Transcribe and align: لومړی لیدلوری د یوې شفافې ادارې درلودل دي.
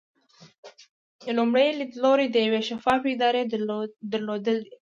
لومړی 1.37 1.69
لیدلوری 1.79 2.27
د 2.31 2.35
یوې 2.45 2.61
شفافې 2.69 3.09
ادارې 3.15 3.41
درلودل 4.11 4.57
دي. 4.63 4.73